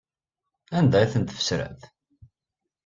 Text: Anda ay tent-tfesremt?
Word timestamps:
Anda 0.77 0.97
ay 0.99 1.09
tent-tfesremt? 1.11 1.83